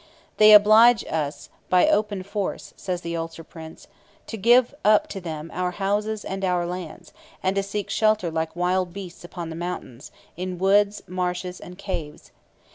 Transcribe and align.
"They 0.37 0.53
oblige 0.53 1.05
us 1.05 1.49
by 1.69 1.87
open 1.87 2.23
force," 2.23 2.73
says 2.75 3.01
the 3.01 3.15
Ulster 3.15 3.43
Prince, 3.43 3.85
"to 4.25 4.35
give 4.35 4.73
up 4.83 5.05
to 5.09 5.21
them 5.21 5.51
our 5.53 5.69
houses 5.69 6.25
and 6.25 6.43
our 6.43 6.65
lands, 6.65 7.13
and 7.43 7.55
to 7.55 7.61
seek 7.61 7.87
shelter 7.91 8.31
like 8.31 8.55
wild 8.55 8.93
beasts 8.93 9.23
upon 9.23 9.51
the 9.51 9.55
mountains, 9.55 10.09
in 10.35 10.57
woods, 10.57 11.03
marshes, 11.05 11.59
and 11.61 11.77
caves. 11.77 12.31